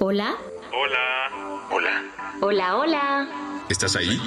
[0.00, 0.36] Hola.
[0.72, 1.66] Hola.
[1.72, 2.04] Hola.
[2.40, 3.64] Hola, hola.
[3.68, 4.20] ¿Estás ahí?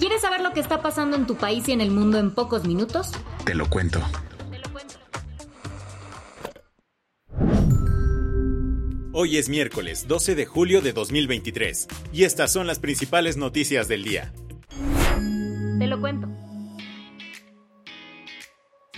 [0.00, 2.64] ¿Quieres saber lo que está pasando en tu país y en el mundo en pocos
[2.64, 3.12] minutos?
[3.44, 4.00] Te lo cuento.
[9.12, 14.02] Hoy es miércoles 12 de julio de 2023 y estas son las principales noticias del
[14.02, 14.32] día.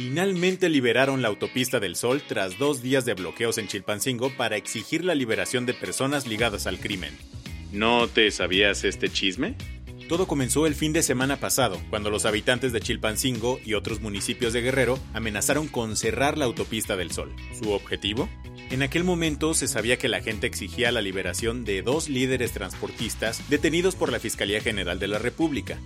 [0.02, 5.04] Finalmente liberaron la autopista del Sol tras dos días de bloqueos en Chilpancingo para exigir
[5.04, 7.15] la liberación de personas ligadas al crimen.
[7.70, 9.57] ¿No te sabías este chisme?
[10.09, 14.54] Todo comenzó el fin de semana pasado, cuando los habitantes de Chilpancingo y otros municipios
[14.54, 17.30] de Guerrero amenazaron con cerrar la autopista del Sol.
[17.62, 18.26] ¿Su objetivo?
[18.70, 23.51] En aquel momento se sabía que la gente exigía la liberación de dos líderes transportistas
[23.51, 25.76] detenidos por la Fiscalía General de la República.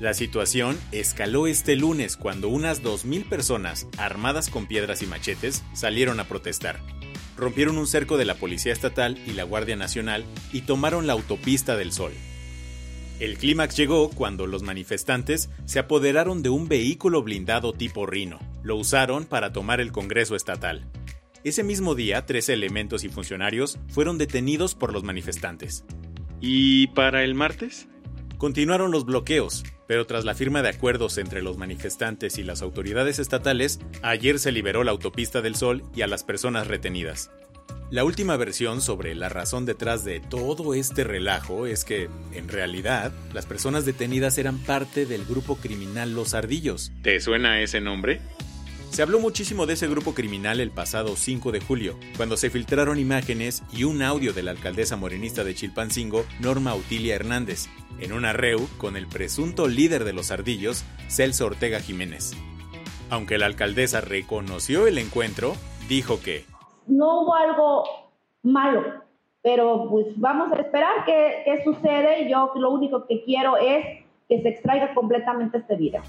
[0.00, 6.18] La situación escaló este lunes cuando unas 2.000 personas, armadas con piedras y machetes, salieron
[6.18, 6.80] a protestar.
[7.36, 11.76] Rompieron un cerco de la Policía Estatal y la Guardia Nacional y tomaron la autopista
[11.76, 12.12] del Sol.
[13.20, 18.40] El clímax llegó cuando los manifestantes se apoderaron de un vehículo blindado tipo Rino.
[18.64, 20.84] Lo usaron para tomar el Congreso Estatal.
[21.44, 25.84] Ese mismo día, 13 elementos y funcionarios fueron detenidos por los manifestantes.
[26.40, 27.86] ¿Y para el martes?
[28.38, 33.18] Continuaron los bloqueos, pero tras la firma de acuerdos entre los manifestantes y las autoridades
[33.18, 37.30] estatales, ayer se liberó la autopista del Sol y a las personas retenidas.
[37.90, 43.12] La última versión sobre la razón detrás de todo este relajo es que, en realidad,
[43.32, 46.92] las personas detenidas eran parte del grupo criminal Los Ardillos.
[47.02, 48.20] ¿Te suena ese nombre?
[48.94, 52.96] Se habló muchísimo de ese grupo criminal el pasado 5 de julio, cuando se filtraron
[52.96, 57.66] imágenes y un audio de la alcaldesa morenista de Chilpancingo, Norma Utilia Hernández,
[57.98, 62.36] en una reu con el presunto líder de los ardillos, Celso Ortega Jiménez.
[63.10, 65.54] Aunque la alcaldesa reconoció el encuentro,
[65.88, 66.44] dijo que
[66.86, 67.84] no hubo algo
[68.44, 68.84] malo,
[69.42, 72.30] pero pues vamos a esperar qué, qué sucede.
[72.30, 76.02] Yo lo único que quiero es que se extraiga completamente este video.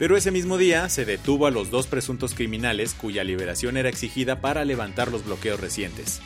[0.00, 4.40] Pero ese mismo día se detuvo a los dos presuntos criminales cuya liberación era exigida
[4.40, 6.22] para levantar los bloqueos recientes.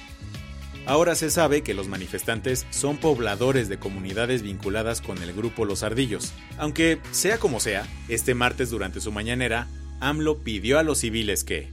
[0.87, 5.83] Ahora se sabe que los manifestantes son pobladores de comunidades vinculadas con el grupo Los
[5.83, 6.33] Ardillos.
[6.57, 9.67] Aunque, sea como sea, este martes durante su mañanera,
[9.99, 11.73] AMLO pidió a los civiles que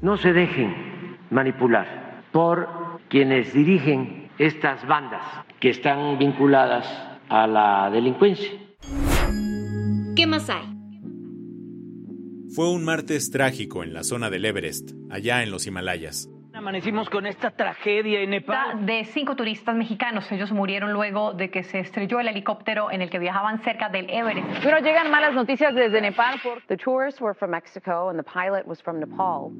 [0.00, 2.66] no se dejen manipular por
[3.10, 5.22] quienes dirigen estas bandas
[5.60, 6.86] que están vinculadas
[7.28, 8.52] a la delincuencia.
[10.16, 10.75] ¿Qué más hay?
[12.56, 16.30] Fue un martes trágico en la zona del Everest, allá en los Himalayas.
[16.54, 18.86] Amanecimos con esta tragedia en Nepal.
[18.86, 20.32] De cinco turistas mexicanos.
[20.32, 24.08] Ellos murieron luego de que se estrelló el helicóptero en el que viajaban cerca del
[24.08, 24.48] Everest.
[24.62, 26.40] Pero llegan malas noticias desde Nepal.
[26.68, 29.50] The tourists were from Mexico and the pilot was from Nepal.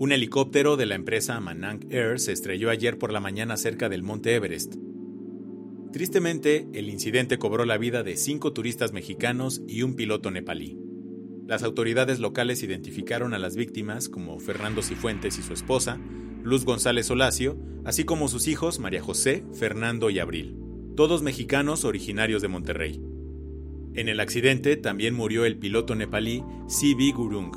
[0.00, 4.02] Un helicóptero de la empresa Manang Air se estrelló ayer por la mañana cerca del
[4.02, 4.74] monte Everest.
[5.92, 10.81] Tristemente, el incidente cobró la vida de cinco turistas mexicanos y un piloto nepalí.
[11.46, 15.98] Las autoridades locales identificaron a las víctimas como Fernando Cifuentes y su esposa,
[16.42, 20.56] Luz González Olacio, así como sus hijos María José, Fernando y Abril,
[20.96, 23.02] todos mexicanos originarios de Monterrey.
[23.94, 27.54] En el accidente también murió el piloto nepalí Sibi Gurung.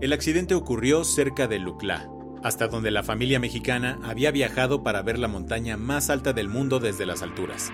[0.00, 2.08] El accidente ocurrió cerca de Lukla,
[2.42, 6.78] hasta donde la familia mexicana había viajado para ver la montaña más alta del mundo
[6.80, 7.70] desde las alturas.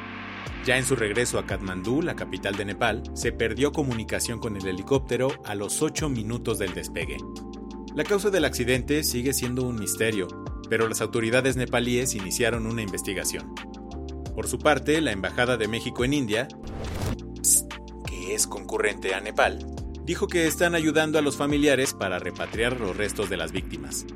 [0.65, 4.67] Ya en su regreso a Katmandú, la capital de Nepal, se perdió comunicación con el
[4.67, 7.19] helicóptero a los 8 minutos del despegue.
[7.95, 10.27] La causa del accidente sigue siendo un misterio,
[10.69, 13.55] pero las autoridades nepalíes iniciaron una investigación.
[14.35, 16.49] Por su parte, la Embajada de México en India,
[18.07, 19.65] que es concurrente a Nepal,
[20.05, 24.07] dijo que están ayudando a los familiares para repatriar los restos de las víctimas.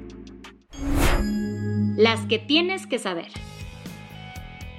[1.97, 3.29] Las que tienes que saber.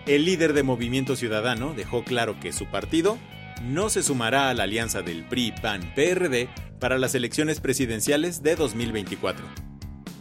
[0.09, 3.19] El líder de Movimiento Ciudadano dejó claro que su partido
[3.61, 9.45] no se sumará a la alianza del PRI-PAN-PRD para las elecciones presidenciales de 2024.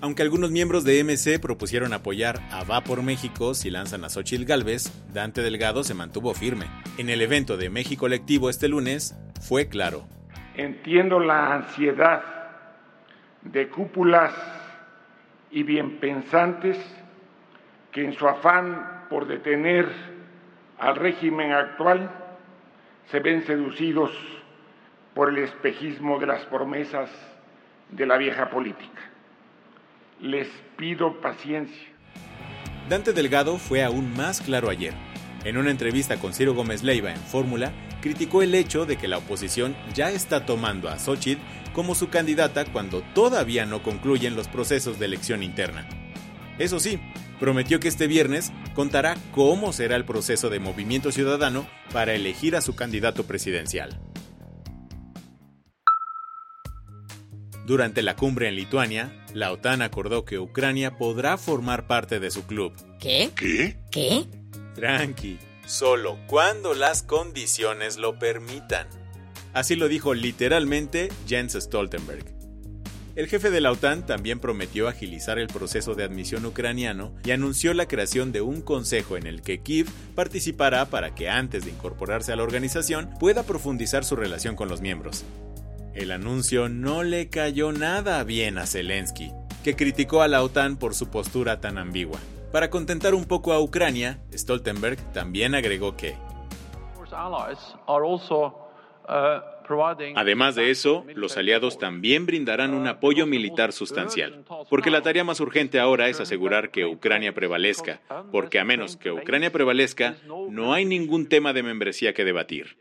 [0.02, 4.44] Aunque algunos miembros de MC propusieron apoyar a Va por México si lanzan a Xochitl
[4.44, 6.66] Galvez, Dante Delgado se mantuvo firme.
[6.98, 10.06] En el evento de México Colectivo este lunes, fue claro.
[10.54, 12.22] Entiendo la ansiedad
[13.40, 14.34] de cúpulas
[15.50, 16.76] y bienpensantes
[17.90, 19.86] que en su afán por detener
[20.78, 22.10] al régimen actual
[23.10, 24.10] se ven seducidos
[25.14, 27.10] por el espejismo de las promesas
[27.90, 29.00] de la vieja política.
[30.20, 31.88] Les pido paciencia.
[32.88, 34.94] Dante Delgado fue aún más claro ayer.
[35.44, 39.18] En una entrevista con Ciro Gómez Leiva en Fórmula, criticó el hecho de que la
[39.18, 41.40] oposición ya está tomando a Xochitl
[41.72, 45.88] como su candidata cuando todavía no concluyen los procesos de elección interna.
[46.58, 46.98] Eso sí,
[47.38, 52.60] prometió que este viernes contará cómo será el proceso de movimiento ciudadano para elegir a
[52.60, 54.00] su candidato presidencial.
[57.66, 62.46] Durante la cumbre en Lituania, la OTAN acordó que Ucrania podrá formar parte de su
[62.46, 62.72] club.
[62.98, 63.30] ¿Qué?
[63.36, 63.76] ¿Qué?
[63.90, 64.24] ¿Qué?
[64.74, 68.88] Tranqui, solo cuando las condiciones lo permitan.
[69.52, 72.37] Así lo dijo literalmente Jens Stoltenberg.
[73.18, 77.74] El jefe de la OTAN también prometió agilizar el proceso de admisión ucraniano y anunció
[77.74, 82.32] la creación de un consejo en el que Kiev participará para que antes de incorporarse
[82.32, 85.24] a la organización pueda profundizar su relación con los miembros.
[85.94, 89.32] El anuncio no le cayó nada bien a Zelensky,
[89.64, 92.20] que criticó a la OTAN por su postura tan ambigua.
[92.52, 96.14] Para contentar un poco a Ucrania, Stoltenberg también agregó que
[100.16, 105.40] Además de eso, los aliados también brindarán un apoyo militar sustancial, porque la tarea más
[105.40, 108.00] urgente ahora es asegurar que Ucrania prevalezca,
[108.32, 110.16] porque a menos que Ucrania prevalezca,
[110.50, 112.76] no hay ningún tema de membresía que debatir.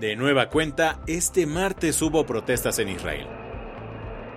[0.00, 3.26] De nueva cuenta, este martes hubo protestas en Israel.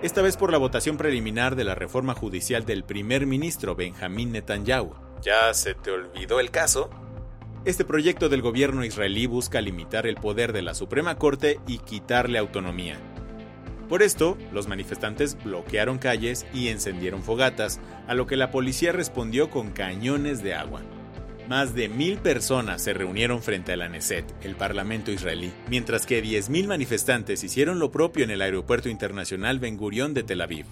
[0.02, 4.94] Esta vez por la votación preliminar de la reforma judicial del primer ministro Benjamín Netanyahu.
[5.22, 6.90] ¿Ya se te olvidó el caso?
[7.64, 12.36] Este proyecto del gobierno israelí busca limitar el poder de la Suprema Corte y quitarle
[12.38, 12.98] autonomía.
[13.88, 19.48] Por esto, los manifestantes bloquearon calles y encendieron fogatas, a lo que la policía respondió
[19.48, 20.82] con cañones de agua.
[21.48, 26.22] Más de mil personas se reunieron frente a la Neset, el parlamento israelí, mientras que
[26.22, 30.66] 10.000 manifestantes hicieron lo propio en el aeropuerto internacional Ben Gurion de Tel Aviv.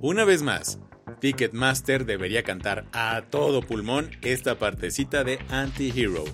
[0.00, 0.78] Una vez más,
[1.20, 6.24] Ticketmaster debería cantar a todo pulmón esta partecita de Anti-Hero.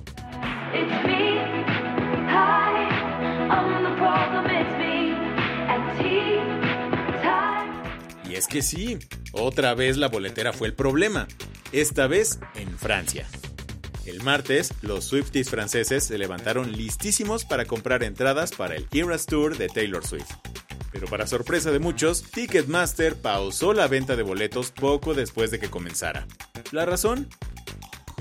[8.28, 8.98] Y es que sí,
[9.32, 11.28] otra vez la boletera fue el problema,
[11.72, 13.26] esta vez en Francia.
[14.06, 19.56] El martes, los Swifties franceses se levantaron listísimos para comprar entradas para el Eras Tour
[19.56, 20.44] de Taylor Swift.
[20.94, 25.69] Pero para sorpresa de muchos, Ticketmaster pausó la venta de boletos poco después de que
[25.69, 26.29] comenzara.
[26.70, 27.29] ¿La razón?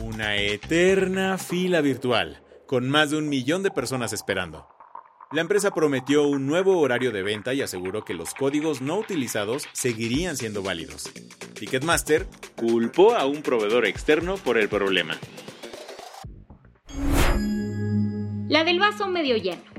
[0.02, 4.68] Una eterna fila virtual, con más de un millón de personas esperando.
[5.32, 9.68] La empresa prometió un nuevo horario de venta y aseguró que los códigos no utilizados
[9.74, 11.12] seguirían siendo válidos.
[11.54, 12.26] Ticketmaster
[12.56, 15.20] culpó a un proveedor externo por el problema.
[18.50, 19.73] La del vaso medio lleno.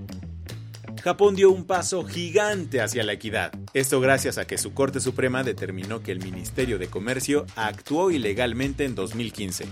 [1.04, 3.52] Japón dio un paso gigante hacia la equidad.
[3.74, 8.86] Esto gracias a que su Corte Suprema determinó que el Ministerio de Comercio actuó ilegalmente
[8.86, 9.66] en 2015.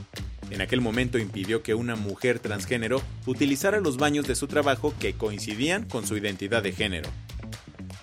[0.50, 5.15] En aquel momento impidió que una mujer transgénero utilizara los baños de su trabajo que
[5.15, 7.08] coincidían con su identidad de género.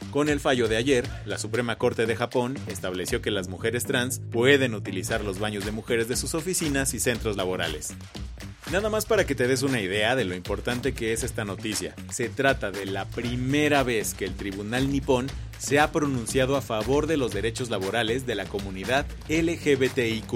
[0.09, 4.21] Con el fallo de ayer, la Suprema Corte de Japón estableció que las mujeres trans
[4.31, 7.93] pueden utilizar los baños de mujeres de sus oficinas y centros laborales.
[8.71, 11.95] Nada más para que te des una idea de lo importante que es esta noticia.
[12.11, 17.07] Se trata de la primera vez que el Tribunal Nipón se ha pronunciado a favor
[17.07, 20.33] de los derechos laborales de la comunidad LGBTIQ.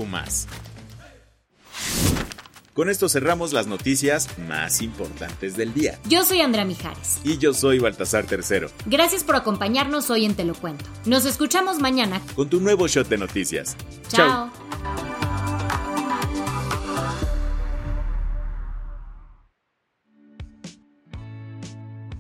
[2.74, 6.00] Con esto cerramos las noticias más importantes del día.
[6.10, 7.20] Yo soy Andrea Mijares.
[7.24, 8.72] Y yo soy Baltasar Tercero.
[8.88, 10.86] Gracias por acompañarnos hoy en Te lo Cuento.
[11.06, 13.78] Nos escuchamos mañana con tu nuevo shot de noticias.
[14.08, 14.52] Chao.